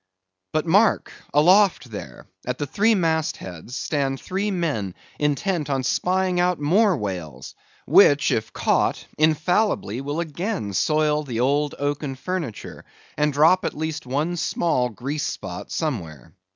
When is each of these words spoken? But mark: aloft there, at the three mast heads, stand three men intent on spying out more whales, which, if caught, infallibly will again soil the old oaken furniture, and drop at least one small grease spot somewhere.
But 0.51 0.65
mark: 0.65 1.11
aloft 1.31 1.91
there, 1.91 2.25
at 2.47 2.57
the 2.57 2.65
three 2.65 2.95
mast 2.95 3.37
heads, 3.37 3.75
stand 3.77 4.19
three 4.19 4.49
men 4.49 4.95
intent 5.19 5.69
on 5.69 5.83
spying 5.83 6.39
out 6.39 6.59
more 6.59 6.97
whales, 6.97 7.53
which, 7.85 8.31
if 8.31 8.51
caught, 8.51 9.05
infallibly 9.19 10.01
will 10.01 10.19
again 10.19 10.73
soil 10.73 11.21
the 11.21 11.39
old 11.39 11.75
oaken 11.77 12.15
furniture, 12.15 12.83
and 13.15 13.31
drop 13.31 13.63
at 13.63 13.77
least 13.77 14.07
one 14.07 14.37
small 14.37 14.89
grease 14.89 15.27
spot 15.27 15.69
somewhere. 15.69 16.33